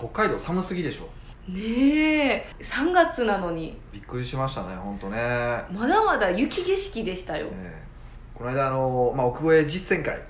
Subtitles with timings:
[0.00, 1.08] 北海道寒すぎでしょ。
[1.50, 2.54] ねえ。
[2.60, 3.78] 3月なのに。
[3.92, 5.18] びっくりしましたね本当ね、
[5.70, 7.48] まだまだ雪景色でしたよ。
[7.52, 7.90] ええ。
[8.34, 10.22] この間あの、まあ、奥越え実践会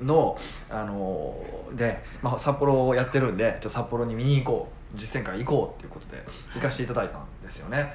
[0.00, 0.38] の
[0.70, 1.36] あの
[1.72, 6.24] で、まあ、札幌をやってるんでちょ札幌に見に行こう実践会行こうっていうことで
[6.54, 7.94] 行かせていただいたんですよね。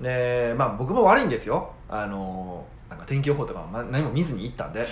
[0.00, 1.72] でまあ僕も悪いんですよ。
[1.88, 4.86] あのなんか天気予報とか何も見ずに行ったんで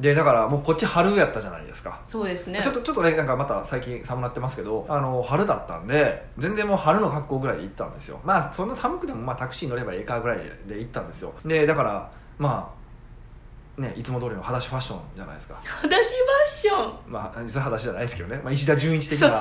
[0.00, 2.00] でだからもうこっち春やったじゃないですか。
[2.06, 2.60] そうですね。
[2.64, 8.20] ちょっとちょっとねなんかまた最近寒なってますけどあの春だったんで全然もう春の格好ぐらいで行ったんですよ。
[8.24, 11.32] まあそんな寒くてもまあタクシー乗ればいいかぐらいで行ったんですよ。
[11.44, 12.74] でだからま
[13.78, 15.54] あねいつも通りの裸足ファッションじゃないですか。
[15.62, 17.12] 裸足ファッション？
[17.12, 19.40] まあ実際裸足じゃないですけどね、まあ、石田純一的な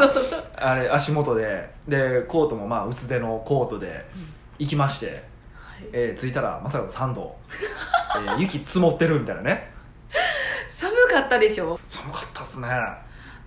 [0.56, 1.74] あれ足元で。
[1.88, 4.06] でコートもまあ薄手のコートで
[4.60, 5.18] 行きまして、はい。
[5.94, 7.36] えー着いたらまさかの3度、
[8.18, 9.74] えー雪積もってるみたいなね
[10.76, 11.80] 寒かったでしょ？
[11.88, 12.68] 寒かったっすね。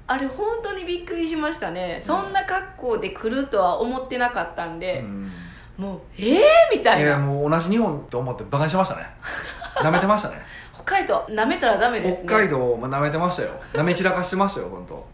[0.09, 5.33] あれ本当にびっくりしましたね、そんな格好で来るとは思ってなかったんで、うん。
[5.77, 9.03] もうええー、みたいいやなもう同じ日本と思ってバカにしてましたね。
[9.83, 10.41] 舐めてましたね。
[10.75, 12.25] 北海道なめたらダメですね。
[12.27, 13.50] 北海道も舐めてましたよ。
[13.72, 15.05] 舐め散らかしてましたよ本当。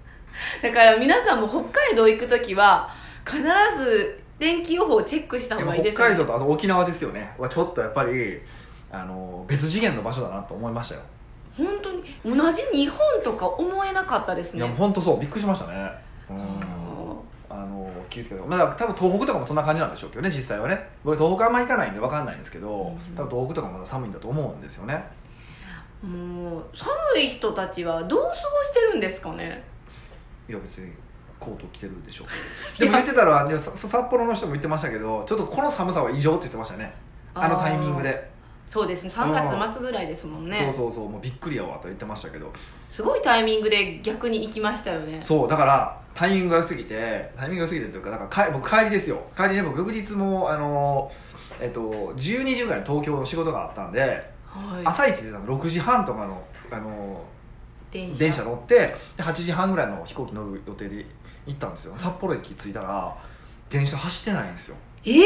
[0.62, 2.88] だから皆さんも北海道行く時は
[3.26, 3.42] 必
[3.78, 7.34] ず天気予報をチェックした方がいいです北海道とあと沖縄ですよね。
[7.38, 8.40] はちょっとやっぱり
[8.90, 11.00] あの別次元の場所だなと思いましたよ、
[11.56, 12.02] 本当に。
[12.24, 14.60] 同じ日本とか思えなかったですね。
[14.60, 15.20] いや本当そう。
[15.20, 15.90] びっくりしましたね。
[16.30, 16.36] うん。
[17.50, 18.40] あの気をつけて。
[18.40, 20.88] まあ多分東北とかもそんな感じなんでしょうけどね実際はね。
[21.04, 23.16] 僕東北あんま行かないんで分かんないんですけど、うん。
[23.16, 25.04] 多分東北とかも寒いんだと思うんですよね。
[26.02, 29.62] もう寒い人たちはどう過ごしてるんですかね。
[30.48, 30.92] いや別に
[31.38, 32.24] コート着てるでしょ
[32.78, 36.94] でも言ってたら札幌の人も言ってましたけどちょっとこの寒さは異常って言ってましたね。
[37.34, 38.30] あのタイミングで、
[38.72, 39.10] そうですね。
[39.10, 40.56] 3月末ぐらいですもんね。
[40.56, 41.08] そうそうそう。
[41.10, 42.50] もうびっくりやわと言ってましたけど。
[42.88, 45.18] すごいタイミングで逆に行きましたよね。
[45.22, 45.48] そう。
[45.48, 49.22] だからタイミングが良すぎてタイミングが良すぎてというかだから帰僕帰りですよ。
[49.36, 51.12] 帰りで僕翌日もあの
[51.60, 51.82] えっと
[52.16, 52.16] 12
[52.54, 54.82] 時ぐらいに東京の仕事があったんで、はい。
[54.86, 57.22] 朝一で6時半とかのあの
[57.90, 58.18] 電車。
[58.20, 61.04] 電車乗ってで8時半ぐらいの飛行機乗る予定で
[61.46, 61.94] 行ったんですよ。
[61.98, 63.14] 札幌駅着いたら
[63.68, 64.76] 電車走ってないんですよ。
[65.04, 65.20] えー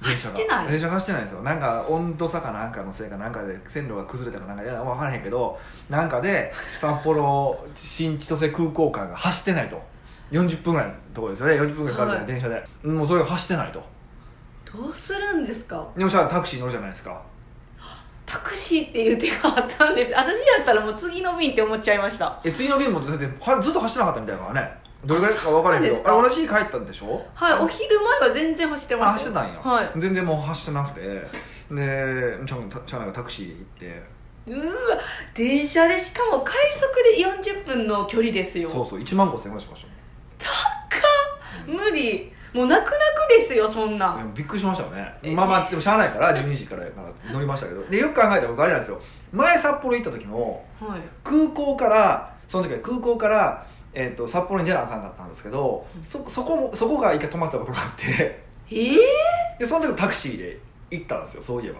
[0.00, 0.68] 走ってない。
[0.68, 1.42] 電車走ってないんですよ。
[1.42, 9.80] なんか温度差かなんかのせいかなんかで線路が崩れたかなんかいや分からへんけどなんかで札幌新千歳空港間が走ってないと。
[10.30, 11.54] 40分ぐらいのところですよね。
[11.54, 12.26] 40分ぐらいかかるじゃない、はい。
[12.26, 12.88] 電車で。
[12.88, 13.82] もうそれが走ってないと。
[14.72, 15.88] どうするんですか？
[15.96, 17.20] でもそしたらタクシー乗るじゃないですか。
[18.24, 20.12] タクシーっていう手があったんです。
[20.12, 22.40] 私だったらもう次の便って思っちゃいました。
[22.44, 24.72] え次の便もだってはずっと走ってなかったみたいだからね
[25.04, 25.94] どれぐらいか分からへんけど。
[25.94, 27.26] あそうなんあ同じ日帰ったんでしょ？
[27.34, 29.12] はいお昼前は全然走ってあました。
[29.12, 29.90] 走ってたんや、はい。
[29.96, 31.00] 全然もう走ってなくて。
[31.00, 34.02] でちゃんちゃんがタクシー行って。
[34.46, 34.72] うーわ
[35.34, 36.92] 電車でしかも快速
[37.44, 38.68] で40分の距離ですよ。
[38.68, 39.88] そうそう1万5000円ぐらいしました
[41.66, 42.32] 無理。
[42.52, 42.96] もう泣く泣
[43.28, 44.26] くですよそんな。
[44.34, 45.14] びっくりしましたよね。
[45.22, 45.30] え。
[45.32, 47.82] まあまあでもしゃあないから12時からやから乗りましたけど。
[47.84, 49.00] でよく考えたら僕あれなんですよ。
[49.32, 51.00] 前札幌行った時もはい。
[51.22, 58.40] 空港からその時は空港から、えー、と札幌に出なあかんかったんですけどそそこもそこが一回止まったことがあって。
[58.70, 58.96] えー、
[59.58, 60.58] でその時もタクシーで
[60.90, 61.78] 行ったんですよそういえば。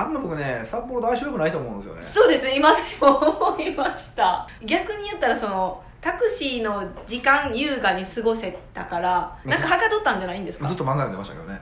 [0.00, 2.02] あんま僕ね札幌大丈夫くないと思うんですよね。
[2.02, 4.46] そうですね今私も思いました。
[4.62, 10.68] 逆に言ったらそのタクシーの時間優雅に過ごせたからなんかはかどったんじゃないんですか？
[10.68, 11.60] ずっと漫画読んでましたけどね。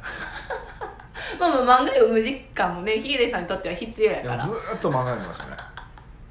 [1.40, 4.44] まあまあ漫画読む時間もねヒゲさんにとっては必要やから。
[4.44, 5.75] ずーっと漫画読んでましたね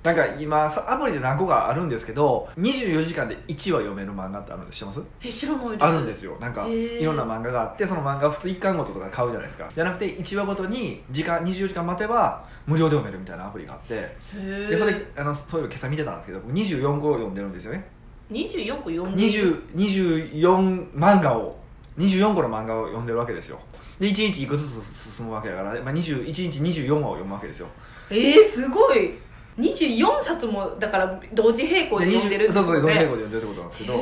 [0.05, 4.77] なんか今さアプリで何個かあるんですけど24時間で1話読める漫画ってあるんです。
[4.77, 5.03] 知ってます？
[5.23, 6.38] え知らないあるんですよ。
[6.39, 9.67] なんかいろんな漫画があってその漫画を普通1巻ごととか買うじゃないですか。
[9.73, 14.16] じゃなくて1話ごとに時間24時間待てば無料で読めるみたいなアプリがあって。
[14.35, 17.89] でそれあのそういうの今朝見てたんですけど僕24個読んでるんですよね。
[18.31, 21.57] 24個読んで20 24漫画を
[21.97, 23.59] 24個の漫画を読んでるわけですよ。
[23.99, 27.69] で1日1個ずつ進むわけだから、まあ、21日24話を読むわけですよ。
[28.09, 29.17] えー、すごい
[29.59, 33.93] 24冊もだから同時並行で読んでる20そうそう同時並行でで読んでるってことなんですけど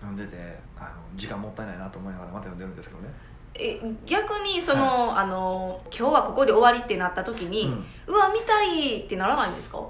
[0.00, 3.08] 読んでてあの時間もったいないなと思いながらまた読んでるんですけどね。
[3.58, 7.72] え逆にその、あの今日はここで終わりってなった時に、
[8.06, 9.80] うわ見たいってならないんですか？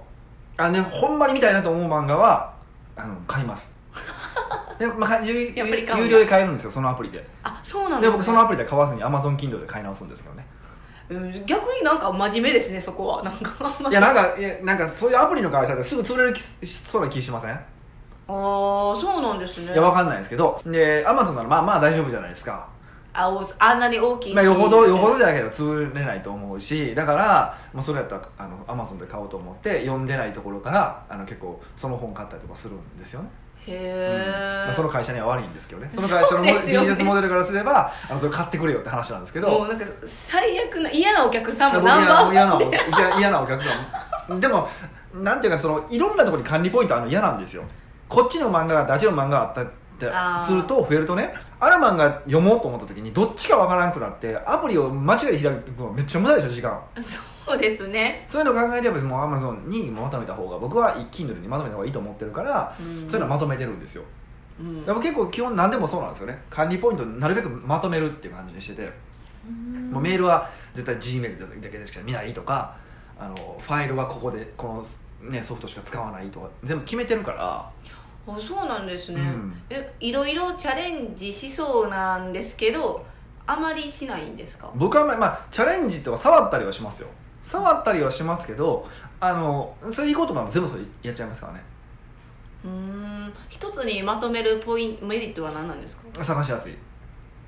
[0.56, 2.54] あねほんまに見たいなと思う漫画は
[2.94, 3.74] あの買います。
[4.78, 7.26] で、まあ、有有料で買えるんですよそのアプリで。
[7.42, 10.46] あそうなんです、ね、で僕そのアプリで買わずに AmazonKindle で買い直すんですけどね
[11.08, 13.22] うん逆になんか真面目ですねそこは。
[13.22, 17.50] なんかいやなんかいやなんかそういうアプリの会社ですぐ潰れる気しそうな気しません？
[17.52, 17.62] ああ
[18.28, 19.72] そうなんですね。
[19.72, 20.60] いやわかんないですけど。
[20.66, 22.68] で Amazon ならまあまあ大丈夫じゃないですか。
[23.18, 26.94] あおあんなに大きいまあ、よほどよほどじゃないけど潰れないと思うし。
[26.94, 33.28] だからもうそれやったらあの Amazon で買おうと思って読んでないところからあの結構その本買ったりとかするんですよね
[33.66, 35.88] へえ、まあその会社には悪いんですけどね。
[35.92, 39.48] その会社のビジネスモデルからすればあのそれ買ってくれよって話なんですけど。
[39.48, 42.58] もうなんか最悪な嫌なお客さんも僕ナンバーワン嫌な
[42.98, 43.70] 嫌嫌なお客さ
[44.32, 44.40] ん。
[44.40, 44.68] でも
[45.14, 47.64] なんていうかそのいろんなところに管理ポイントあるの嫌なんですよ。
[48.08, 49.66] こっちの漫画があってあっちの漫画があったっ
[49.98, 56.78] てすると増えるとねある漫画読もうと思った時にどっちかわからなくなってアプリを間違えて開くのめっちゃ無駄でしょ時間。
[56.96, 63.08] そうですね、そういうのを考えてやっぱりもうアマゾンにまとめた方が僕は一 Kindle にまとめた方がいいと思ってるから、うん。
[63.08, 64.04] そういうのはまとめてるんですよ。
[64.58, 64.86] うん。
[64.86, 66.42] でも結構基本何でもそうなんですよね。
[66.48, 68.90] 管理ポイントなるべくまとめるっていう感じにしてて、
[69.92, 72.76] もうメールは絶対 G メールだけでしか見ないとか
[73.18, 74.82] あのファイルはここでこ
[75.22, 77.70] の、ね、ソフトしか使わないとか全部決めてるから。
[78.28, 79.54] あそうなんですね、うん。
[79.70, 83.06] えいろいろチャレンジしそうなんですけど
[83.46, 84.68] あまりしないんですか？
[84.74, 87.08] 僕はまあ、まあ、チャレンジとか触ったりはしますよ
[87.46, 88.88] 触ったりはしますけど
[89.20, 91.62] あのそれいいことなの全部それやっちゃいますからね。
[92.64, 93.32] うーん。
[93.48, 96.24] 一つにまとめるポイントメリットは何なんですか？
[96.24, 96.74] 探しやすい。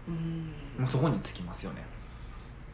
[0.07, 0.53] うん。
[0.79, 1.85] もうそこにつきますよね。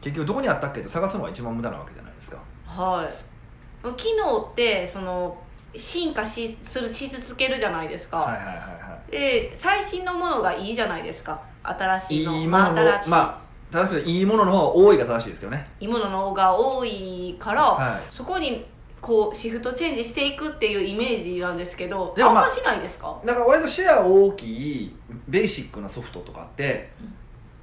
[0.01, 0.81] 結局どこにあったっけ？
[0.81, 2.37] って探すのが一番無駄なわけじゃないですか。
[2.65, 3.93] はい。
[3.97, 5.35] 機能ってその
[5.75, 11.41] 進化しするし続けるじゃないですか、はいはいはいはで最新のものがいいじゃないですか。
[11.63, 12.35] 新しいいの。
[12.35, 13.44] いいものの真新しい、まあ
[13.75, 15.67] 正しくていいものの方が多いが正しいですけどね。
[15.79, 18.65] いいものの方が多いから、はそこに
[19.01, 23.19] こうシフトチェンジしていくっていうイメージなんですけどでもまああんましないですか？
[23.23, 24.95] から割とシェア大きい
[25.27, 26.89] ベーシックなソフトとかって、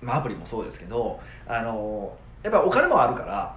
[0.01, 1.19] まあ、アプリもそうですけど
[1.49, 3.57] あのやっぱお金もあるから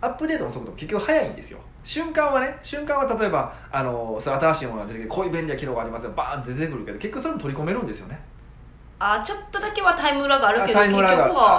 [0.00, 1.60] アップデートの速度も結局早いんですよ。
[1.84, 8.20] 瞬間はね瞬間は例えばあのそれ新しいものが出てきてこういう便利な機能がありますよバーンって出てくるけど結局それも取り込めるんですよね
[9.00, 10.96] あちょっとだけはタイムラグあるけどタイム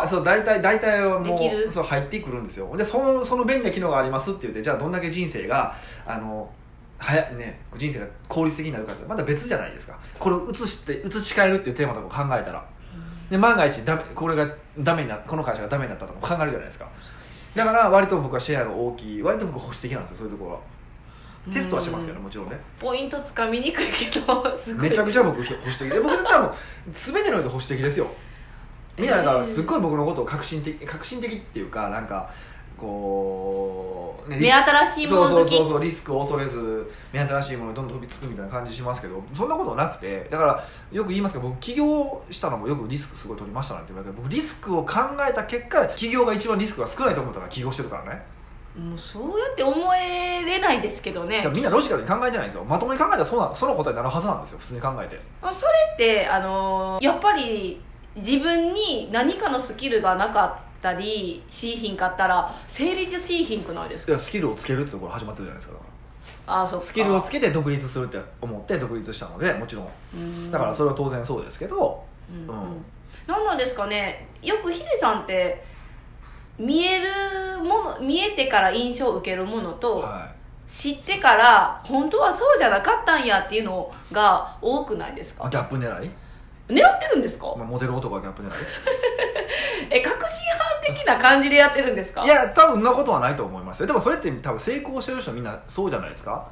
[0.10, 2.76] そう大体大体はもうそう入ってくるんですよ。
[2.76, 5.76] でそのその便利な機能がありますって言ってじゃあどんだけ人生が
[6.06, 6.50] あの
[6.98, 9.98] はやね人生が効率的になるかってまた別じゃないですか。
[10.20, 12.66] これを移して移し替えるっていうテーマとか考えたら。
[13.30, 14.50] で万が一ダメこれが
[14.80, 16.90] ダメになこの会社がダメになったとかも考えるじゃないですか。
[17.56, 19.22] だから割と僕はシェアの大きい。
[19.22, 20.60] 割と僕保守的なんですよそういうところは
[21.52, 22.60] テストはしますけどうんもちろんね。
[22.80, 24.90] ポイントつかみにくいけど すごい。
[24.90, 26.52] めちゃくちゃ僕保守的で僕多分
[26.94, 28.08] 全ての意味で保守的ですよ。
[28.98, 32.30] みんななんかすっごい僕のことを革新的革新的っていうかなんか
[32.80, 44.96] こう、ね目新しいものそうそうそうリスクを恐れず目新しいものにどんどん飛びつくみたいな感じしますけどそんなことなくてだからよく言いますけど僕起業したのもよくリスクすごい取りましたなんて言われて僕リスクを考
[45.28, 48.22] えた結果起業が一番リスクが少ないと思ったから起業してるからね
[48.80, 51.46] もうそうやって思えれないですけどね。
[51.54, 52.64] みんなロジカルに考えてないんですよ。
[52.64, 55.20] まともに考えたらそうなその答えになるはずなんですよ普通に考えて。
[55.42, 57.82] まあそれってあのーやっぱり
[58.16, 64.12] 自分に何かのスキルがなかったりしひんかったら成立しひんくないですか？
[64.12, 65.80] いやスキルをつけるってところ始まってるじゃないですか。
[66.48, 69.84] あそスキルをつけて独立するって思って独立したのでもちろ
[70.18, 70.52] ん。
[70.52, 72.86] だからそれは当然そうですけど、うんうん。
[73.28, 74.28] 何なんですかね。
[74.42, 75.64] よくヒデさんって
[76.60, 80.30] 見えるもの見えてから印象を受けるものと、は
[80.68, 85.48] 知ってから本当はそうじゃなかったんやっていうのが多くないですい、か？
[85.48, 86.12] あギャップ狙い、
[86.68, 87.56] 狙ってるんですか？
[87.58, 88.52] まあ、モデル男はギャップ狙い。
[89.90, 92.24] え確信犯的な感じでやってるんですか？
[92.24, 93.88] いや多分そんなことはないと思いますよ。
[93.88, 96.46] でもそれって多分成功してる人みんなそうじゃないですか？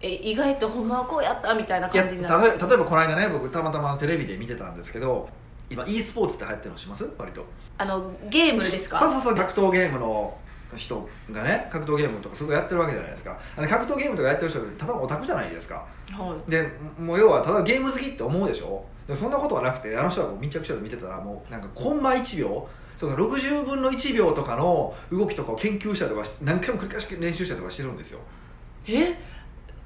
[0.00, 2.42] え意外とほんまはこうやったみたいな感じになる。
[2.42, 5.28] 例えばこの間ね僕たまたまテレビで見てたんですけど
[5.70, 7.10] 今 e スポーツって流行ってるのします？
[7.18, 7.44] 割と。
[7.78, 8.98] あのゲームですか？
[8.98, 10.36] そうそうそう格闘ゲームの
[10.76, 13.38] 人がね格闘ゲームとかすごいやってるわけじゃないですか。
[13.56, 15.86] あの格闘ゲームとかやってる人ただのオタクじゃないですか。
[16.10, 16.50] はい。
[16.50, 16.68] で
[16.98, 18.84] もう要はただゲーム好きって思うでしょ？
[19.06, 28.20] でそんなことはなくてあの人はもう密着して見てたらもうなんかコンマ1秒そうか60分の1秒とかの動きとかを研究したりとかし何回も繰り返し練習したりとかしてるんですよ。
[28.86, 29.16] え？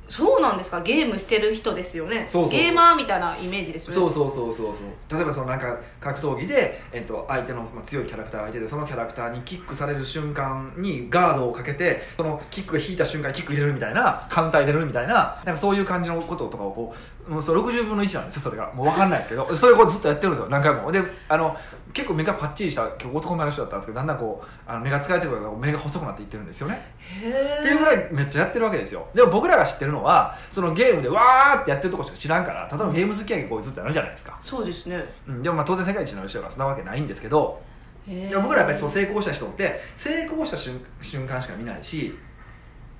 [0.08, 0.80] そうなんですか？
[0.80, 2.24] ゲームしてる人ですよね。
[2.26, 3.94] そうそうゲーマーみたいなイメージですよね。
[3.94, 5.16] そうそうそうそうそう。
[5.16, 18.72] 例えばそのなんか格闘技で、えっと、相手の、まあ、強いキャラクターが相手でそのキャラクターにキックされる瞬間にガードをかけてそのキックが引いた瞬間にキック入れるみたいなカウンター入れるみたいななんかそういう感じのこととかをこうもうそれ60分の1なんですよそれが。
[18.72, 19.56] もう分かんないですけど。
[19.56, 20.48] それをこうずっとやってるんですよ。
[20.48, 20.90] 何回も。
[20.90, 21.54] であの
[21.92, 26.94] 結構目がパッチリした男前の人だったんですけどだんだんこうあの目が疲れてくるから目が細くなっていってるんですよね。
[26.98, 29.06] へっていうぐらいめっちゃやってるわけですよ。
[29.14, 35.04] でも僕らが知ってるのはそのゲームでわーってやってるとこしか知らんから例えばゲーム好きやけんこうずっとやるじゃないですか、そうですね。
[35.26, 37.60] うん、でもまあ当然世界一の人がそんなわけないんですけど
[38.08, 42.16] へでも僕らやっぱりそう成功した人って成功した瞬瞬間しか見ないし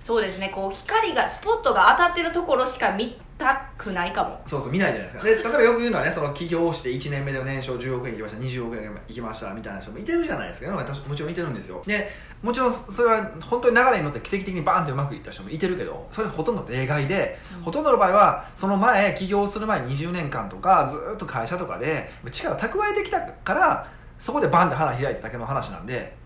[0.01, 0.51] そうですね。
[0.55, 4.41] こう光がスポットが当たってるところしか見たくないかも。
[4.45, 5.25] そうそう見ないじゃないですか。
[5.25, 10.67] で例えばよく言うのはねその起業して1年目で年商10億円いきました20億円いきましたみたいな人もいてるじゃないですか。
[10.67, 11.83] 世の中にもちろんいてるんですよ。
[11.87, 12.11] で
[12.43, 17.63] もちろんそれは本当に流れに乗って奇跡的にバーンってうまくいった人もいてるけどそれほとんど例外で、うん。
[17.63, 26.18] ほとんどの場合はその前起業する前20年間とかずっと会社とかで力を蓄えてきたからそこでバンって花開いただけの話なんでうん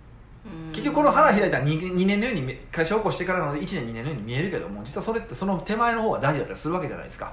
[0.72, 7.32] 結局この花開いたら 2, 2年のように会社を起こしてからの1年2年のように見えるけども実はそれってその手前の方が大事だったりするわけじゃないですか、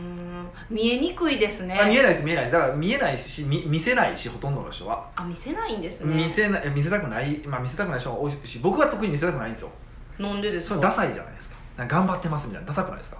[0.00, 0.48] うん。
[0.70, 1.78] 見えにくいですね。
[1.78, 2.52] あ見えないです見えないです。
[2.54, 6.14] だから見えないし見見せないしほとんどの人は、あ見せないんですね。
[6.24, 9.70] 見せない見せたくない、まあ、見せたくない人も多いし僕は特に見せたくないんですよ。
[10.18, 10.68] なんでですか？
[10.70, 12.68] それダサいじゃないですか頑張ってますみたいな。
[12.68, 13.18] ダサくないですか？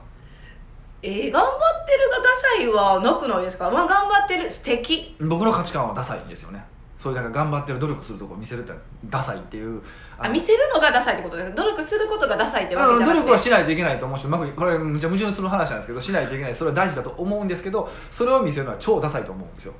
[1.03, 3.71] えー、頑張ってるがダサいはなくないですか？
[3.71, 5.17] まあ頑張ってる素敵。
[5.21, 6.65] 僕の価値観はダサいんですよね
[7.05, 8.73] そういうなんか頑張ってる努力するとこ見せるって
[9.11, 9.75] ダサいっていう。
[9.75, 9.83] の
[10.17, 16.55] あ見せるのがダサいってことです努力することがダサいってわけじゃな努力はしないといけないと思うしうまくこれむちゃ矛盾する話なんですけどしないといけない。
[16.55, 19.75] それは大事だと思うんですけどそれを見せるのは超ダサいと思うんですよ。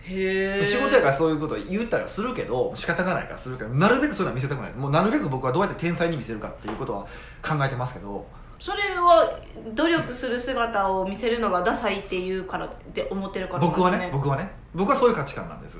[0.00, 4.72] へえ仕事やからそういうことを言ったりはするけど仕方がないからするけどなるべくそういうのは見せたくない。
[4.74, 7.06] もうなるべく僕はどうやって天才に見せるかっていうことは
[7.40, 8.26] 考えてますけど
[8.58, 9.38] それは
[9.74, 14.50] 努力する姿を見せるのがダサいっていうからって思ってるからなんです僕はね僕はね。
[14.74, 15.78] 僕はそういう価値観なんです、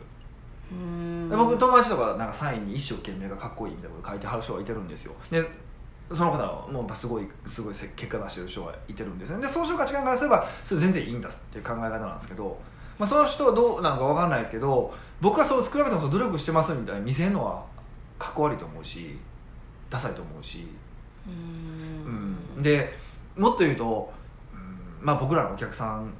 [1.30, 5.14] 僕友達とかなんかサインに一生懸命がかっこいいみたいなこと書いてはる人がいてるんですよ。
[5.30, 5.42] で
[6.12, 12.56] その方はもうすごいすごい結果出してる人がいてるんですねでその人の価値観からすればそれ全然いいんだっていう考え方なんですけど、
[12.96, 17.64] まあ、その人はどうなのか分かんないですけど僕はそう少なくとも努力してますみたいに見せるのは
[18.20, 19.18] かっこ悪いと思うし
[19.90, 20.66] ダサいと思うし、
[21.26, 22.60] うん。
[22.60, 22.94] ん、で
[23.36, 24.12] もっと言うと、
[24.52, 26.12] うんまあ、僕らのお客さん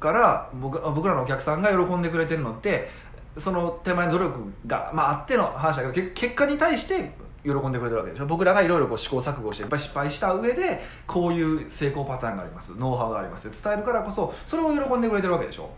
[0.00, 2.88] から僕僕らのお客さんが喜んでくれてるのって
[3.36, 7.12] その手前の努力が、まあ、あっての話だけどけ結果に対して
[7.44, 8.26] 喜んでくれてるわけでしょ。
[8.26, 12.76] 僕らがいろいろ試行錯誤していっぱい失敗した上でこういう成功パターンがあります。
[12.78, 15.70] ノウハウがありますって伝えるからこそそれを喜んでくれてるわけでしょ。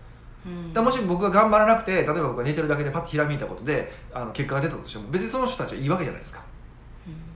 [0.46, 0.72] うん。
[0.72, 6.42] だもし僕が頑張らなくて例えば僕が寝てるだけでパッとひらめいたことであの結果が出たとしても別にその人たちはいいわけじゃないですか。
[6.44, 6.49] うん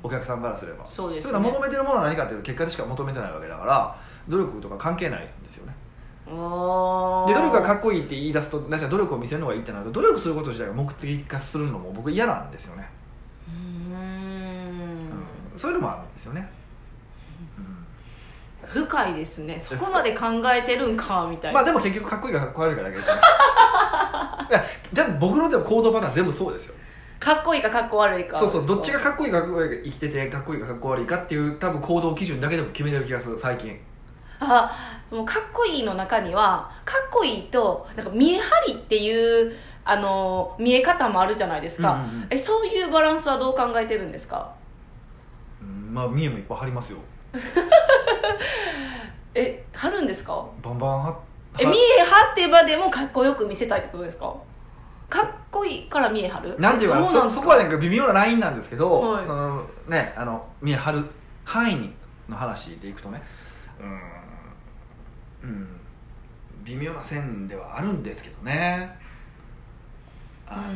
[0.05, 0.87] お客さんからすれば。
[0.87, 3.97] そうですということは求めてるものは何かというと結果でしか求めてないわけだから
[4.29, 5.75] 努力とか関係ないんですよね。
[6.27, 12.89] あで努力がかっっこいいって言い出すとじゃあ努力を見せるのがいいってなると努力すること自体が目的化するのも僕嫌なんですよね、
[13.49, 15.11] うーん。
[15.57, 16.51] そういうのもあるんですよね、
[18.63, 19.61] 深いですね。
[19.63, 23.15] そこまで考えてるんかみたいな、まあでも結局かっこいいかかっこ悪いかだけですよ
[24.51, 26.75] いやでも僕のでも行動パターン全部そうですよ
[27.25, 28.37] かっこいいかかっこ悪いか。
[28.37, 33.81] そうそうどっちがかっこいいかかっこ悪いか生きててかっこいいかかっこ悪いかっていう多分行動基準だけでも決めてる気がする最近。
[34.41, 34.71] あ
[35.11, 39.55] もうかっこいいの中にはかっこいいとなんか見え張りっていう
[39.85, 42.27] あの見え方もあるじゃないですか、うんうんうん。
[42.31, 44.53] えそういうバランスはどう考えてるんですか？
[45.63, 46.99] うんまあ見えもいっぱい張りますよ。
[49.35, 50.45] え張るんですか？
[50.63, 51.17] バンバン張
[51.61, 54.35] え見え張ってまでもかっこよく見せたいってことですか？
[55.09, 56.57] かっこいいから見え張る？
[56.59, 59.25] なんていうかなそそこはなんか微妙なラインなんですけど、はい。
[59.25, 61.05] そのねあの見え張る
[61.45, 61.93] 範囲
[62.29, 63.23] の話でいくとね
[65.43, 65.69] うん、うん、
[66.65, 68.99] 微妙な線ではあるんですけどね。
[70.47, 70.67] あのー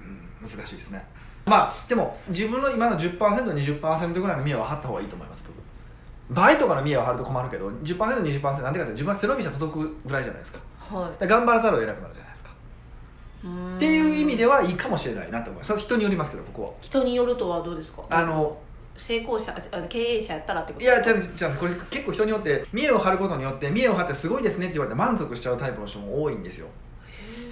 [0.00, 1.04] うん、難しいですね。
[1.44, 5.56] まあでも自分の今の 10%20% ぐらいの見えは張った方がいいと思います僕
[6.32, 10.58] 倍とかの見えは張ると困るけど 10%20% なんでかって自分は背伸びしたら届くぐらいじゃないですか。
[10.90, 12.50] はだから頑張らざるを得なくなるじゃないですか。
[13.76, 15.76] っていう意味ではいいかもしれないなと思います。
[15.78, 18.02] 人によりますけどここ人によるとはどうですか？
[18.02, 18.58] はあの
[18.96, 26.66] 成功者あ経営者やったらってこといやじゃあじゃあこれ結構人によって見栄を張ることによって見栄を張ってすごいですねって言われて満足しちゃうタイプの人も多いんですよ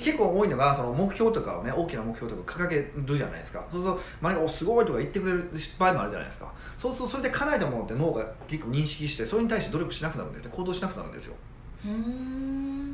[0.00, 3.64] 結構多いのがその目標とかをね大きな目標とか掲げるじゃないですか。
[3.70, 6.52] そうすると周りが「おすごい」とか言ってくれる場合もあるじゃないですか。
[6.76, 10.52] そうするとそれで叶えたものって脳が結構認識してそれに対して努力しなくなるんですね。
[10.54, 11.34] 行動しなくなるんですよ。
[11.82, 11.84] っ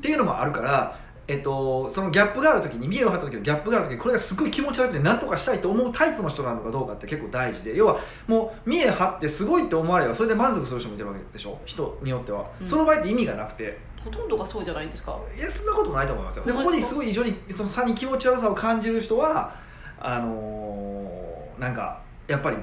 [0.00, 0.96] ていうのもあるから、
[1.26, 7.76] えっと、そのギャップがある時に見栄を張った時のギャップがある時にこれがすごい気持ち悪くて何とかしたいと思うタイプの人なのかどうかって結構大事で。
[7.76, 7.98] 要は
[8.28, 11.58] もう見栄張ってすごいって思われればそれで満足する人もいてるわけでしょ？
[11.64, 12.66] 人によっては、うん。
[12.66, 15.18] その場合って意味がなくてほとんどがそうじゃないんですか？
[15.36, 16.44] いやそんなことないと思いますよ。
[16.44, 19.52] でうんここにすごい異常にその差に気持ち悪さを感じる人は
[20.00, 22.56] あのーなんかやっぱり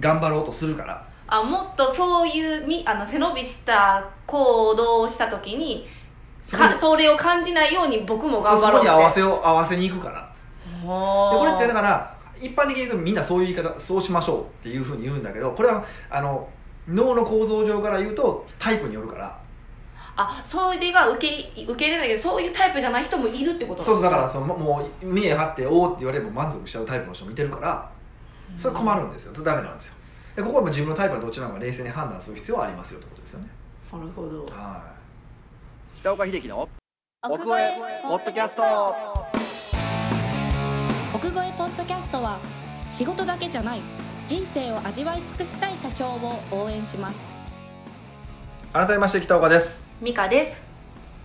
[0.00, 1.06] 頑張ろうとするから。
[1.28, 5.84] あもっとそういうみあの背伸びした行動をした時に
[6.50, 8.88] かそれを感じないように僕も頑そそ張ろうって。
[8.88, 10.32] こに合わせを合わせに行くから。
[10.82, 16.48] でこれってだから一般的に言うとみんなそういう言い方そうしましょうっていうふうに言うんだけどこれはあの
[16.86, 19.36] 脳の構造上から言うとタイプによるから
[20.16, 27.90] あそれが受け受け入れないけどそういうタイプじゃない人もいるってことそうそうだからそのもう見え張っておおって言われれば満足しちゃうタイプの人もいてるから
[28.56, 29.34] それ困るんですよ。
[29.34, 29.94] それダメなんですよ。
[30.36, 33.48] でここはもう自分のタイプがどちらか冷静に判断する必要はありますよってことですよね。
[33.92, 34.44] なるほど。
[34.46, 34.82] は
[35.94, 35.98] い。
[35.98, 36.68] 北岡秀樹の
[37.22, 38.62] 奥越えポッドキャスト。
[41.14, 42.38] 奥越えポッドキャストは
[42.90, 43.80] 仕事だけじゃない
[44.26, 47.35] 人生を味わい尽くしたい社長を応援します
[48.76, 50.62] 改めまして北岡です、ミカです。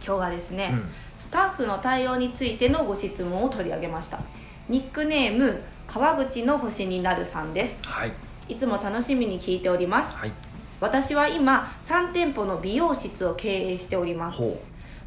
[0.01, 0.89] 今日はですね、うん。
[1.17, 4.21] スタッフの対応についてのご質問を取り上げました。
[4.69, 7.77] ニックネーム川口の星になるさんです。
[7.85, 8.13] はい。
[8.47, 10.15] いつも楽しみに聞いております。
[10.15, 10.31] はい。
[10.79, 14.37] 私は今3店舗の美容室を経営しております。
[14.37, 14.57] ほ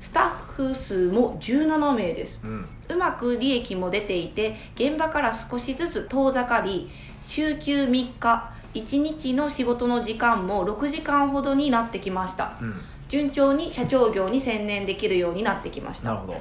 [0.03, 2.43] スタッフ数も17名です。
[2.45, 2.69] ううん。
[2.91, 6.91] うまく利益も出ていて現場から少しずつ遠ざかり
[7.23, 12.59] 週休3日1日の仕事の時間も6時間ほどになってきました。
[12.61, 12.81] うん。
[13.09, 16.11] 順調に社長業に専念できるようになってきました。
[16.11, 16.41] なるほど。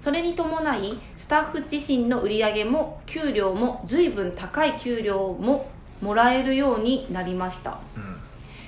[0.00, 5.68] それに伴いスタッフ自身の売り上げも給料も随分高い給料も
[6.00, 7.80] もらえるようになりました。
[7.96, 8.16] うん。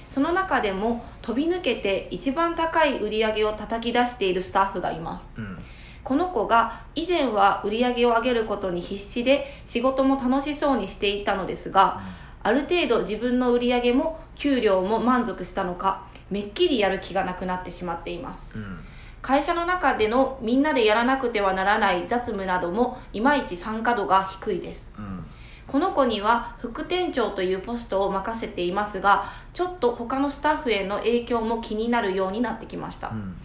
[0.09, 5.29] その中でも飛び抜けて一番高い売り上げを叩き出しているスタッフがいます。
[5.37, 5.59] うん。
[6.03, 12.01] この子が以前は売り上げを上げることに必死で仕事も楽しそうにしていたのですが
[12.43, 18.51] ある程度自分の売り上げも給料も満足したのかめっきりやる気がなくなってしまっています。
[18.55, 18.79] うん。
[19.21, 24.93] 会社の中でのみんなでやらなくてはならない雑務などもいまいち参加度が低いです。
[24.97, 25.27] うん。
[25.67, 33.37] この子には副店長というポストを任せていますがちょっと他のスタッフへの影響も気になるようになってきました、うん。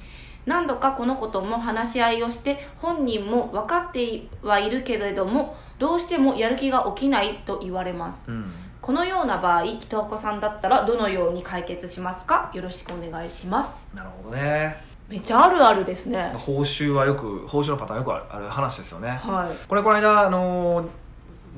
[0.46, 8.24] 何度かこの子とも話し合いをして本人も分かってはいるけれどもどうしてもやる気が起きないと言われます。
[8.28, 8.52] うん
[8.84, 12.52] このような場合北岡さんだったらどのように解決しますか？
[12.54, 13.88] よろしくお願いします。
[13.96, 14.76] なるほどね。
[15.08, 16.34] めっちゃあるあるですね。
[16.36, 19.08] 報酬はよく報酬のパターンよくある話ですよね。
[19.08, 19.68] はい。
[19.70, 20.88] これこの間あのー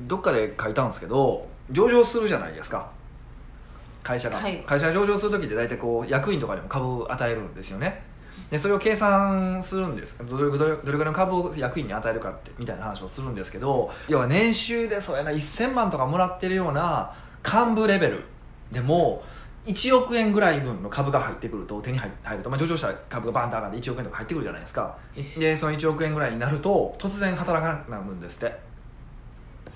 [0.06, 2.92] どっかで書いたんですけど上場するじゃないですか。
[4.04, 4.62] 会社が、はい。
[4.64, 8.04] 会社が上場する時って大体こう役員とかにも株を与えるんですよね
[8.50, 10.18] でそれを計算するんです。
[10.24, 17.12] どれどれぐらいの株を役員に与えるかってみたいな話をするんですけど要は年収でそうやな1000万とかもらってるような
[17.44, 18.24] 幹部レベル
[18.70, 19.22] でも
[19.66, 24.96] 1億円ぐらい分の株が入ってくると手に入ると、まあ、上場した株がバンと上がって1億円とか入ってくるじゃないですか。
[25.38, 28.75] でその1億円ぐらいになると突然働かなくなるんですって。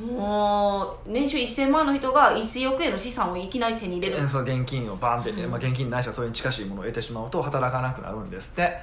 [0.00, 4.22] もう年収1000万の人が1億円の資産をいきなり手に入れる。
[4.22, 5.50] えその現金をバンって、うん。
[5.50, 8.78] まあ、現金ないしはそれに近しいものを得てしまうと働かなくなるんですって。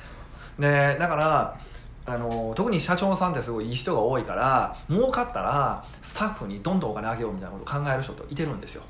[0.60, 1.60] でだから
[2.06, 8.84] あの特に社長さんってすごいいい人が多いから儲かったらスタッフにどんどんお金あげようみたいなことを考える人といてるんですよ。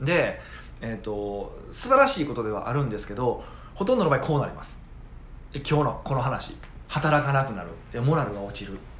[0.00, 0.40] で、
[0.80, 4.80] えー、と素晴らしいことではあるんですけどほとんどの場合こうなります。
[5.52, 6.56] で今日のこの話
[6.88, 7.70] 働かなくなる。
[7.92, 8.72] でモラルが落ちる。
[8.72, 8.95] うん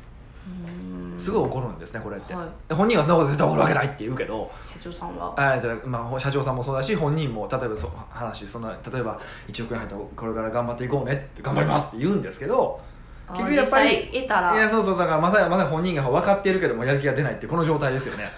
[1.18, 2.48] すごい怒るんですねこれって、はい。
[2.68, 4.50] で本人はそんなこと絶対怒るわけないって言うけど。
[4.64, 5.34] 社長さんは？
[5.36, 12.80] あじゃあまあ、社長さんもそうだし本人も例えばそ話そんな例えば1億円入ったらこれから頑張っていこうねって頑張りますって言うんですけど
[13.28, 14.24] あ結局やっぱりい
[14.58, 18.30] やそうそうだからまさにまさに本人が分かっているけどもやる気が出ないってこの状態ですよね。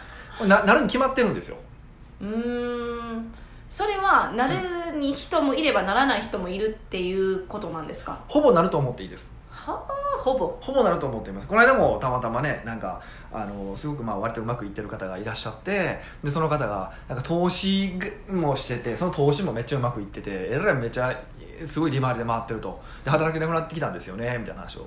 [0.46, 1.56] ななるに決まってるんですよ。
[2.20, 3.34] うーん。
[3.68, 8.18] それはなるに人もいればならない人もいるっていうことなんですか？
[8.28, 9.36] ほぼなると思っていいです。
[9.50, 9.92] はあ？
[10.32, 10.58] ほぼ。
[10.60, 11.48] ほぼなると思っています。
[11.48, 13.00] この間もたまたまねなんか
[13.32, 21.18] あのすごくまあ割とうまくいってる方がいらっしゃってでその方がなんか投資もしててその投資もめっちゃうまくいっててえらいめっちゃ
[21.64, 22.80] すごい利回りで回ってると。
[23.04, 24.86] で働けなくなってきたんですよねみたいな話を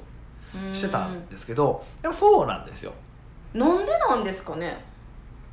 [0.73, 2.93] してたんですけどでもそうなんですよ。
[3.53, 4.83] なんでなんですかね？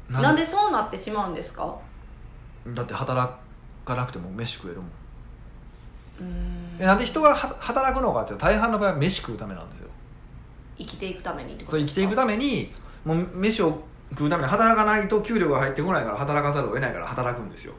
[0.08, 1.76] ななんでそうなってしまうんですか？
[2.68, 3.32] だって働
[3.84, 4.86] かなくても飯食えるもん。
[6.20, 6.67] うーん。
[6.67, 9.88] でなんで人がは働くのかっていうと大半の場合は飯食うためなんですよ。
[10.76, 12.72] 生きていくためにそう生きていくために
[13.04, 17.74] もう飯を食うために働かないと給料が入ってこないから働かざるを得ないから働くんですよ。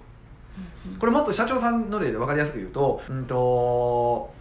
[0.85, 0.99] うんうん。
[0.99, 4.33] これもっと社長さんの例で分かりやすく言うと,、うん、と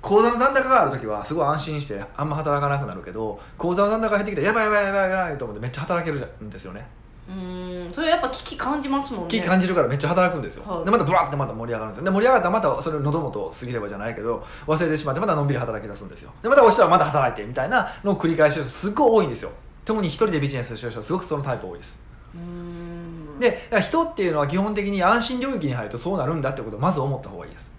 [0.00, 6.86] 口座の残高がある時はすごい安心してあんま働かなくなるけど口座の残高が入ってきてやばいやばいやばいやばいと思ってめっちゃ働けるんですよね
[7.28, 7.92] うーん。
[7.92, 9.28] それやっぱ危機感じますもんね。
[9.28, 10.84] 危機感じるからめっちゃ働くんですよ、はい。
[10.84, 11.92] でまたブワッてまた盛り上がる。
[11.92, 16.32] んですよで盛り上がったらまたそれ喉元過ぎればじゃないけど忘れてしまってまたのんびり働き出すんですよ。
[16.42, 19.50] でまた落ちたらまた働いてみたいなのを繰り返しすっごい多いんですよ。
[19.84, 22.04] 特に一人でビジネスしてる人はすごくそのタイプ多いです。
[22.34, 27.72] うで人っていうのは基本的に安心領域に入るとそうなるんだってことをまず思った方がいいです。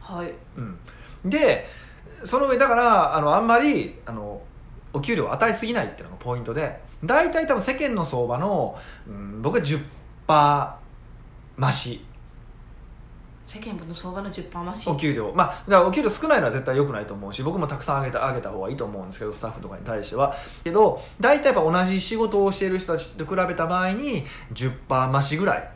[0.00, 0.32] はい。
[0.56, 0.78] うん、
[1.24, 1.66] で
[2.24, 4.40] その上だからあのあんまりあの
[4.92, 10.72] お給料を与えすぎないっていうのがポイントで大体多分世間の相場の、うん、僕は10%
[11.58, 12.04] 増し。
[13.46, 14.88] 世間の相場の10%増し？
[14.88, 15.32] お給料。
[15.34, 20.36] まあだからお給料少ないのは絶対良くないと思うし僕もたくさん上げた上げた方がいいと思うんですけどスタッフとかに対しては。
[20.62, 25.70] けど大体やっぱ同じ仕事をしている人たちと比べた場合に10%増しぐらい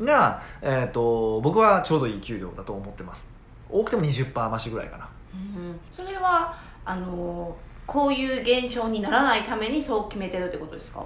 [0.00, 3.28] が、えー、と僕はちょうどいい給料だと思ってます。
[3.68, 5.08] 多くても20%増しぐらいかな。
[5.34, 6.54] うんそれは
[6.84, 7.56] あの
[7.90, 11.04] こういう現象にならないためにそう決めてるってことですか？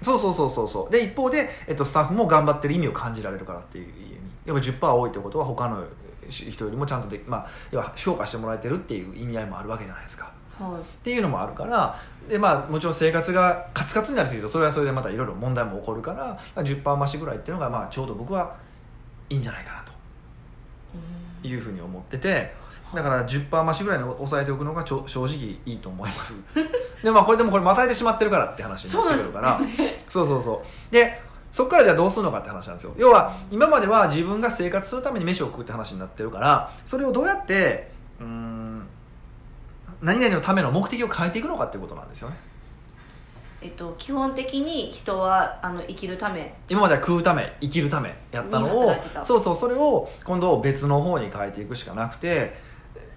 [0.00, 0.90] そうそうそうそうそう。
[0.90, 4.16] で一方で、えっと、スタッフも頑張ってる意味を感じられるからっていう意味。
[4.46, 5.84] やっぱ10%多いってことは他の
[6.30, 10.32] 人よりもちゃんとで、まあ、要は評価してもらえてるっていう意味合いもあるわけじゃないですか。
[10.58, 10.80] はい。
[10.80, 18.56] っていうのもあるからで、まあ、もちろん生活がカツカツになりすぎるとそれはそれでまたいろいろ問題も起こるから10%増しぐらいっていうのが、まあ、ちょうど僕は
[19.28, 19.92] いいんじゃないかなと
[21.46, 22.54] いうふうに思ってて
[22.94, 26.44] だから10%増しぐらいに抑えておくのが正直いいと思います。
[27.02, 29.60] でまあこれでもこれまたいてしまってるからって話になってくるから。
[30.08, 32.94] そうそうそうでそこからじゃあどうするのかって話なんですよ。
[32.96, 38.86] 要は今までは自分が生活するために飯を食うって話になってるからそれをどうやってうーん
[40.00, 42.36] 何々のための目的を変えていくのかっていうことなんですよね。
[43.60, 46.52] えっと、基本的に人はあの生きるため。
[46.68, 52.54] 今までは食うため生きるためやったのにをそうそうそれを今度別の方に変えていくしかなくて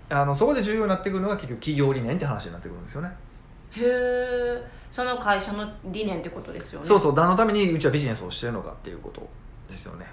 [0.10, 3.10] あのそこで重要になってくるのが結局企業理念って話になってくるんですよね。
[3.72, 6.86] へえその会社の理念ってことですよね。
[6.86, 7.14] そうそう。
[7.14, 9.28] 何のためにうちはビジネスをしてるのかっていうこと
[9.68, 10.06] ですよね。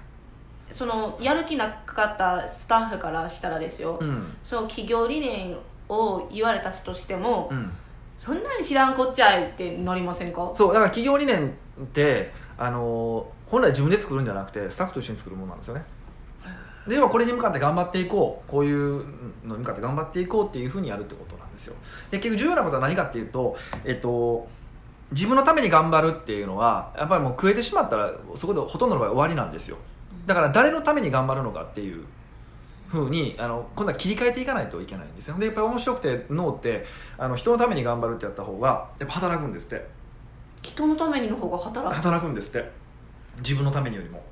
[0.71, 4.35] そのやる気なかったスタッフからしたらですよ、うん。
[4.43, 7.71] その企業理念を言われたとしても、うん。
[8.17, 10.51] そんなん知らんこっちゃいってなりませんか？
[10.53, 11.49] そうだから企業理念
[11.81, 15.83] ってあの本来自分で作るんじゃなくてスタッフと一緒に作るものなんですよね
[16.87, 19.05] で要はこれに向かって頑張っていこうこういう
[19.45, 21.75] のに向かって頑張っていこうっていうふうにやるってことなんですよ。
[22.11, 24.47] で結局重要なことは何かっていうとえっと
[25.11, 29.77] 自分のために頑張るっていうのはやっぱりもう食えてしまったらそこでほとんどの場合終わりなんですよ。
[30.25, 32.03] だから誰のために頑張るのかっていう
[32.89, 35.37] ふうにあの今度は切り替えていかないといけないんですよ。
[35.37, 36.85] でやっぱり面白くて脳って
[37.17, 39.87] あの人のために頑張るってやった方がやっぱ働くんですって。
[40.61, 41.95] 人のためにの方が働く。
[41.95, 42.71] 働くんですって。
[43.39, 44.23] 自分のためによりも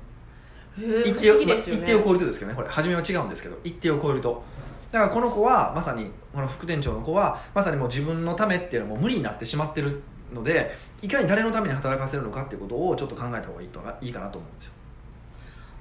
[0.78, 4.42] 一定をね、まあ一定を超えるとですけどねこれ初めは違うんですけど一定を超えると。
[4.90, 10.02] だからこの子はまさにこの副店長の子はまさにもう自分のためっていうのも無理になってしまってる
[10.34, 14.72] のでいかに誰のために働かせるのかっていうことをちょっと考えた方がいいといいかなと思うんですよ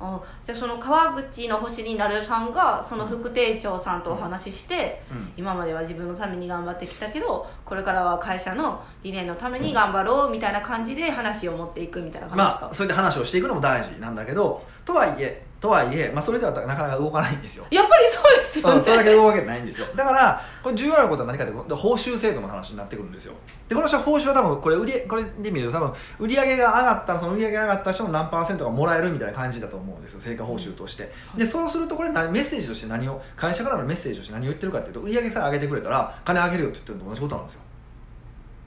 [0.01, 5.31] あじゃあその川口の星になるさんがその副店長さんとお話しして、うん。
[5.37, 17.67] 今までは自分のために頑張ってきたけどこれからは会社の理念のために頑張ろうみたいな感じで話を持っていくみたいな感じですか、まあそれで話をしていくのも大事なんだけどとはいえとはいえ、まあ、それではなかなか動かないんですよ。
[17.69, 18.79] やっぱりそうですよね。
[18.79, 19.85] うんそれだけ動くわけないんですよ。
[19.95, 23.35] だからこれ重要なことは何かというと報酬制度の話になってくるんですよ。
[23.69, 30.21] でこの人は報酬は多分これ売りこれで見ると多分売り上げが上がったらその売り上げが上がった人の何パーセントがもらえるみたいな感じだと思うんですよ。
[30.21, 37.61] 成果報酬として、でそうするとこれ何メッセージとして何を会社からのメッセージとして何を言ってるかっていうと売り上げさえ上げてくれたら金上げるよって言ってるのと同じことなんですよ。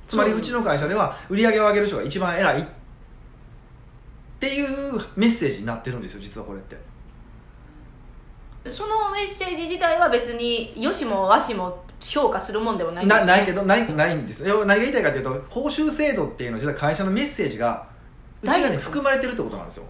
[0.07, 0.41] つまりう。
[0.41, 2.84] ちの会社では売り上げを上げる人が一番偉いって
[4.55, 6.77] いうメッセージになってるんですよ実はこれって。
[8.73, 13.33] そのメッセージ自体は別によしもわしも評価するもんでもないんですよね。
[13.33, 14.47] なないけどないないんです。
[14.47, 17.87] よ何が言いたいかというと報酬制度っていうのは実は会社のメッセージが
[18.42, 19.85] 内側に含まれてるってことなんですよ。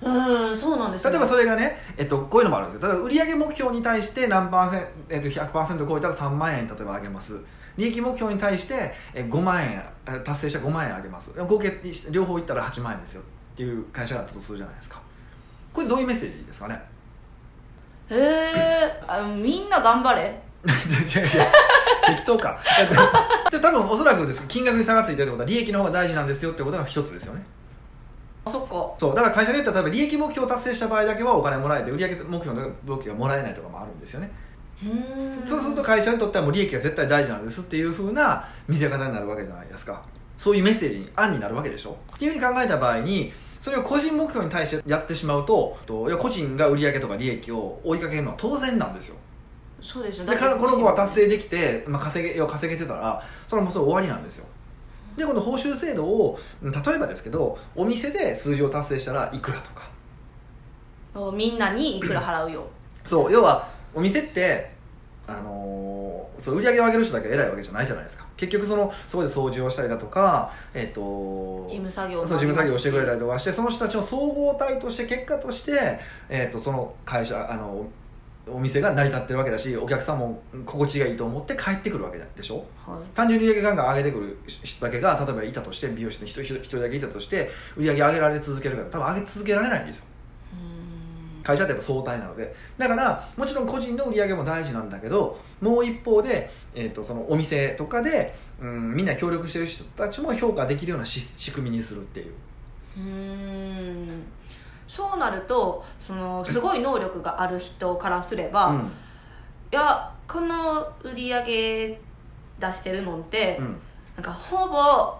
[0.00, 2.88] うんそうなんですね例えばそれがね、えっと、こういうのもあるんですよ。
[2.88, 7.40] 例えば売上目標に対して何パーセント、えっと、100%超えたら3万円例えば上げます
[7.78, 11.32] 利益目標に対してえ5万円え達成したら5万円上げます。
[11.40, 13.22] 合計両方いったら8万円ですよ。
[13.22, 13.24] っ
[13.56, 15.00] ていう会社があったとするじゃないですか。
[15.72, 16.82] これどういうメッセージですかね？
[18.10, 20.42] へえあみんな頑張れ。
[20.64, 21.52] いやいや
[22.08, 22.58] 適当か。
[23.50, 24.44] で多分おそらくです。
[24.48, 27.46] 金額に差がついてるってことは利益の方が大事なんですよってことが一つですよね。
[28.44, 28.90] そっか。
[28.98, 29.14] そう。
[29.14, 34.47] だから会社によっては例えば利益目標を達成した場合だけはお金もらえて売上目標の動機がもらえないとかもあるんですよね、うん
[35.44, 40.02] そうすると会社にとってはもう利益が絶対大事なんですっていうふうな見せ方になるわけじゃないですか。
[40.36, 49.16] そういうメッセージに案になるわけでしょっていうふうに考えた場合にそれを個人目標に対してやってしまうとといや個人が売上とか利益を追いかけるのは当然なんですよ。
[49.82, 54.46] そうですよだからこの子は達成できて、まあ、稼げ要は稼げてたらそれはもうそれ終わりなんですよ。
[55.16, 59.88] でこの報酬制度をうん例えばですけどお店で数字を達成したらいくらとか。
[61.34, 62.68] みんなにいくら払うよ。
[63.04, 64.70] そう要はお店って
[65.26, 68.24] あのーそう売り上げを上げる人だけ偉いわけじゃないじゃないですか。
[68.36, 75.98] 結局そのそこで掃除をしたりだとかえっ、と事務作業もそう事務作業をしてくれたりととかしてその人たちの総合体として結果として、
[76.28, 77.84] えー、とその会社あの
[78.48, 82.64] お店が成り立ってるわけだしお客さんも心地がいいと思って帰ってくるわけでしょ？
[82.86, 83.00] はい。
[83.16, 90.04] 単純に売上ガンガン上げてくる人だけが例えばいたとして美容室に一人一人だけいたとして売り上げ上げられ続けるから多分上げ続けられないんですよ。
[90.06, 90.08] う
[91.48, 92.54] 会社ってやっぱ相対なので。
[92.76, 102.32] だからもちろん個人の売り上げも大事なんだけどもう一方で、えー、とそのお店とかで、うん、みんな協力してる人たちも評価できるようなし仕組みにするっていう。
[102.98, 104.22] うーん。
[104.86, 108.90] そうなるとそのすごい能力がある人からすれば、いうん。
[109.70, 112.00] やこの売り上げ
[112.60, 113.76] 出してるのって、うん。
[114.16, 115.14] なんかほぼ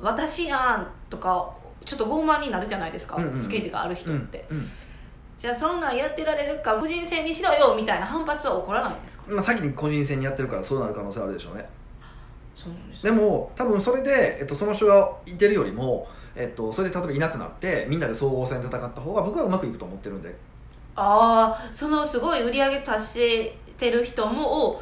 [0.00, 1.52] 私やんとか
[1.84, 3.38] ちょっと傲慢になるじゃないですか、うんうんうん。
[3.40, 4.70] スキルがある人うんって、うん
[5.38, 9.24] じゃあそんなんやってられるか個人戦にしろよみたいな反発は起こらないんですか？
[9.28, 11.68] まあ、先に個人戦にやってるからそうなる可能性はあるでしょうね。
[12.54, 20.34] そうなんですでも多分それで、えっと、その人がいてるよりも、えっと、それで例えばいなくなってみんなで総合戦で戦った方が僕はうまくいくと思ってるんで。
[20.94, 24.80] ああそのすごい売り上げ達してる人も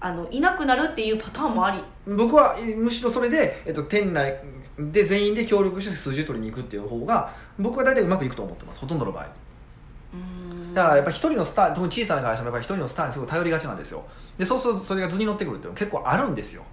[0.00, 1.84] あのいなくなるっていうパターンもあり。
[2.06, 4.40] 僕はえむしろそれで、えっと、店内
[4.78, 8.80] で全員で協力して数字を取りに行くっていう方が僕は大体うまくいくと思ってます。
[8.80, 9.26] ほとんどの場合
[10.74, 14.04] だからやっぱり一人のスター特に小さな会社の場合一人のスターにすごい頼りがちなんですよ。
[14.38, 16.64] でそうするとそれが図に乗ってくるっていうのは結構あるんですよ。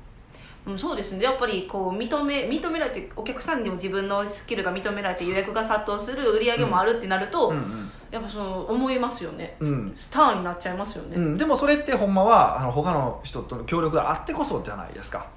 [0.65, 1.23] うん、そうですね。
[1.23, 9.91] やっぱりこう認め認められてお客さんにも自分のスキルが認められて予約が殺到する売り上げもあるってなると、うんうんやっぱその思いますよね、うん。
[9.93, 15.27] スターになっちゃいますよね、うん、でもそれってほんまはあの他の人との協力があってこそじゃないですか。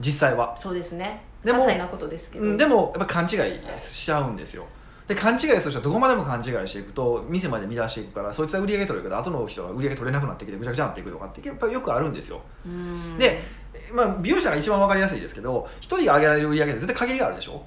[0.00, 0.56] 実際は。
[0.58, 1.22] そうですね。
[1.44, 4.66] 些細なことですけど、うん、でもやっぱ勘違いしちゃうんですよ
[5.08, 12.40] で勘違いする人はどこまでも勘違いしていくと店まで乱していくからそいつは売り上げ取れるけど後の人は売り上げ取れなくなってきてぐちゃぐちゃになっていくとかってやっぱよくあるんですよ。
[12.66, 13.16] うん。
[13.18, 13.40] で、
[13.92, 17.62] まあ、美容師が一番分かりやすいですけど一人が上げられる売り上げって絶対限りがあるでしょ。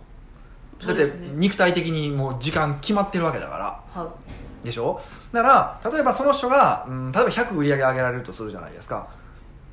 [0.85, 1.03] だって
[1.35, 4.01] 肉体的にもう時間決まってるわけだから。
[4.01, 4.13] は
[4.63, 5.01] でしょ。
[5.31, 9.07] だから例えばその人が、うん、例えば100売り上げ上げられるとするじゃないですか。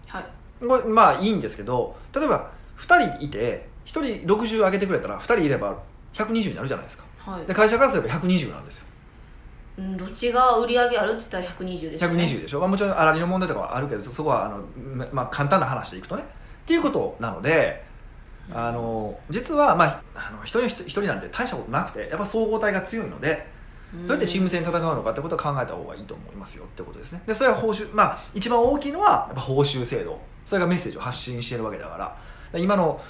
[0.07, 0.25] はい。
[0.61, 5.77] これまあいいんですけど例えば2人いて1人60上げてくれたら2人いれば
[6.15, 7.47] 120になるじゃないですかはい。
[7.47, 8.87] で会社からすれば120なんですよ。
[9.79, 12.25] うん、どっちが売り上げあるって言ったら120ですよね。
[12.25, 14.59] 120でしょ、まあ、もちろん粗利の問題とかはあるけどそこはあの、
[14.95, 16.23] ままあ、簡単な話でいくとね。
[16.23, 16.27] っ
[16.67, 17.85] ていうことなので
[18.53, 23.47] あの実は、まあ、あの一人一人なんて大したことなくてやっぱ総合体が強いので
[23.93, 27.23] どうやってチーム戦で戦うのかってことを考えた方がいいと思いますよってことですね。
[27.27, 30.21] でそれは報酬まあ一番大きいのはやっぱ報酬制度。
[30.45, 32.17] それがメッセージを発信してるわけだから。
[32.59, 33.01] 今の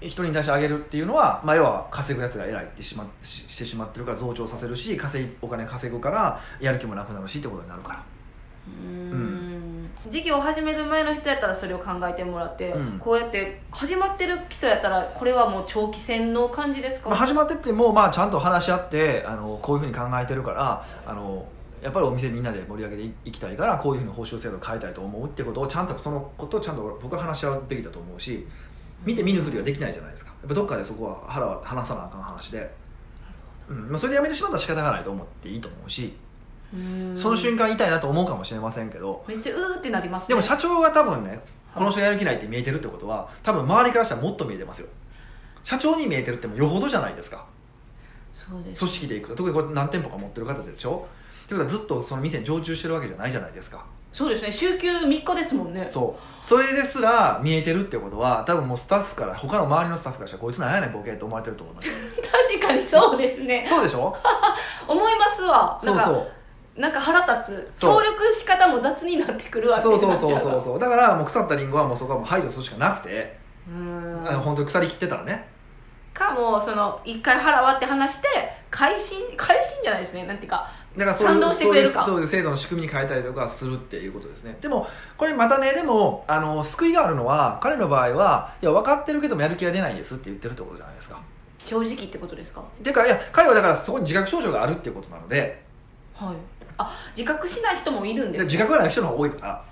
[0.00, 8.04] 一人に対して上げるっていうのは、まあ、要は稼ぐやつが偉いってしまししてしまってるから増長させるし稼いお金稼ぐからやる気もなくなるしってことになるから。
[8.68, 9.88] うん。
[10.08, 12.98] 事業を始める前の人やったらそれを考えてもらって、うん。
[12.98, 21.46] こうやって始まってる人やったらこれはもう長期戦の感じですか、まあ、始まってっても、まあ、ちゃんと話し合ってあのこういうふうに考えてるからあの
[21.82, 28.46] やっぱりお店みんなで盛り上げていいきたいからこういうふうに報酬制度を変えたいと思うってことをちゃんとそのことをちゃんと僕は話し合うべきだと思うし
[29.06, 30.32] 見て見ぬふりはできないじゃないですか。
[30.32, 32.74] やっぱどっかでそこは腹は話さなあかん話で、
[33.70, 33.88] うん。
[33.88, 36.16] まあ、それでやめてしまったら仕方がないと思っていいと思うし
[36.74, 37.16] うん。
[37.16, 39.24] その瞬間痛いなと思うかもしれませんけど。
[39.28, 40.28] めっちゃうーってなりますね。
[40.28, 41.40] でも社長が多分ね
[41.74, 44.88] この人がやる気ないって見えてるってことは多分周りからしたらもっと見えてますよ。
[45.62, 47.46] 社長に見えてるってもうよほどじゃないですか。
[48.32, 49.36] そうです組織でいくと。
[49.36, 51.06] 特にこれ何店舗か持ってる方でしょ。
[51.44, 54.50] ってことはずっとその店に常駐してるわけじゃないじゃないですかそうですね。
[54.50, 55.84] 週休3日ですもんね。
[55.88, 56.44] そう。
[56.44, 61.94] それですら見えてるってことは多分もうスタッフから他の周りのスタッフからしたらこいつなんやねんボケって思われてると思いますよ。
[62.58, 63.66] 確かにそうですね。
[63.68, 64.16] そうでしょ？
[64.88, 65.78] 思いますわ。
[65.80, 66.80] そうそう。
[66.80, 67.82] なんか腹立つ。
[67.82, 70.78] 協力仕方も雑になってくるわけそうそうそううそうそう。
[70.78, 73.38] だからもう腐ったリンゴはもうそこはもう排除するしかなくて、
[73.68, 74.24] うん。
[74.26, 75.48] あの本当に腐りきってたらね。
[76.14, 78.28] かもうその一回腹割って話して
[78.70, 80.24] 改心改心じゃないですね。
[80.24, 80.66] なんていうか
[80.96, 82.02] だからそういう賛同してくれるか。
[82.02, 84.56] そういうそういう制度の仕組みに変えたりとかするっていうことですね。
[84.60, 91.20] でもこれまたねでもあの救いがあるのは彼の場合はいや分かってるけどもやる気が出ないですって言ってるってことじゃないですか。
[91.58, 92.62] 正直ってことですか？
[92.82, 95.62] ていうかいや彼はだからそこに自覚症状があるっていうことなので。
[96.14, 96.36] はい。
[96.78, 98.44] あ自覚しない人もいるんですね。
[98.44, 99.30] で自覚がない人の方が多い。
[99.30, 99.64] から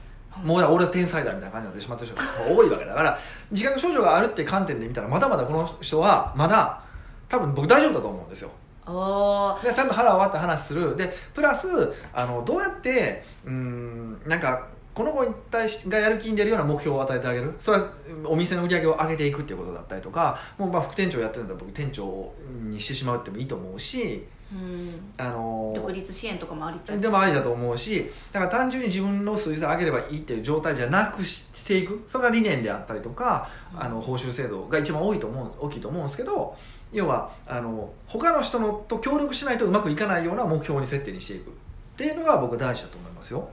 [0.43, 3.21] もう俺は天才だみたいな感じになってしまってる人が多いわけだから
[3.53, 6.83] 自覚症状があるって観点で見たらまだまだこの人はまだ
[7.29, 8.51] 多分僕大丈夫だと思うんですよ
[8.87, 10.97] ちゃんと腹を割って話する。
[10.97, 17.55] でプラスあのどうやってうーんなんかこの子に対しがやる気に出るような目標を与えてあげる？
[17.59, 17.91] それは
[18.27, 25.13] お店の売り上げを上げていくっていうことだったりとかもうまあ副店長やってるんだったら僕店長にしてしまうってもいいと思うしーうん。
[25.17, 27.01] あの独立支援とかもありちゃう。
[27.01, 32.05] でもありだと思うしだから単純に自分の数字さえ上げればいいっていう状態じゃなくししていく。
[32.07, 33.83] それが理念であったりとか、うん。
[33.83, 36.57] あの報酬制度が一番多いと思う大きいと思うんですけど
[36.95, 41.53] 要はあの他の人のと協力しないとうまくいかないような目標に設定にしていくっ
[41.97, 43.49] ていうのが僕大事だと思いますよ。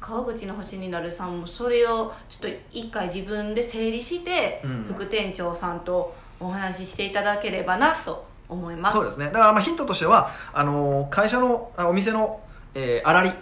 [0.00, 4.84] 川口の星になるさんもそれをちょっと一回自分で整理して、うん。
[4.84, 8.94] 副店長さんとお話ししていただければなと思います。
[8.94, 9.26] そうですね。
[9.26, 12.40] だからまあヒントとしてはあの会社のあお店の
[12.74, 13.32] えー、あらり。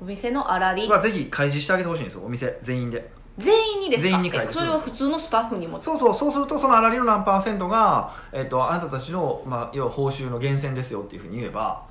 [0.00, 0.88] お店のあらり。
[0.88, 2.22] はぜひ開示してあげてほしいんですよ。
[2.24, 4.10] お店全員で全員にですか？
[4.10, 4.64] 全員に開えそ示す。
[4.64, 5.80] るんですれは普通のスタッフにも？
[5.80, 11.86] そうそうそうするとそのあらりの何パーセントが、えっとあなたたちの、まあ、要は報酬の源泉ですよっていうふうに言えば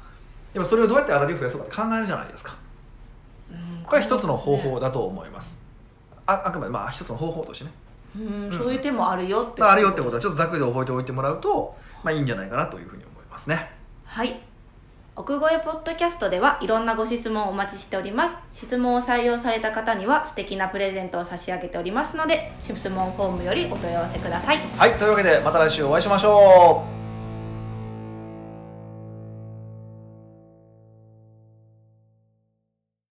[0.53, 2.55] やっぱそれをどうやってあらりを増やそうかって考えるじゃないですか。
[3.51, 5.62] うんこれは一つの方法だと思います。
[6.25, 7.71] ああくまでまあ一つの方法としてね、
[8.17, 8.57] うんうん。
[8.57, 13.71] そういう手もあるよってまあ、あるよってことはちょっとざっくりで覚えておいてもらうと、まあ、いいんじゃないかなというふうに思いますね。
[14.03, 14.41] はい
[15.19, 18.38] 奥越えポッドキャストではいろんなご質問をお待ちしております。
[18.53, 24.60] 質問を採用された方には素敵なプレゼントを差し上げておりますので質問フォームよりお問い合わせください。
[24.77, 27.07] はいというわけでまた来週お会いしましょう。